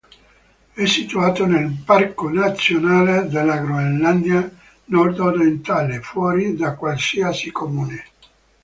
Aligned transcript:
È 0.73 0.83
situato 0.87 1.45
nel 1.45 1.71
Parco 1.85 2.27
nazionale 2.31 3.27
della 3.27 3.59
Groenlandia 3.59 4.49
nordorientale, 4.85 6.01
fuori 6.01 6.55
da 6.55 6.73
qualsiasi 6.73 7.51
comune. 7.51 8.03